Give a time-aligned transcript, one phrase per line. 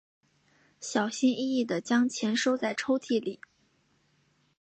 [0.79, 3.39] 小心翼翼地将钱收在抽屉里